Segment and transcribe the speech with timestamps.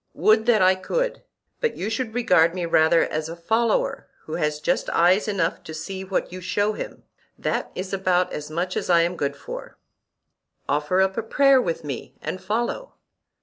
[0.15, 1.21] Would that I could!
[1.59, 5.75] but you should regard me rather as a follower who has just eyes enough to
[5.75, 9.77] see what you show him—that is about as much as I am good for.
[10.67, 12.95] Offer up a prayer with me and follow.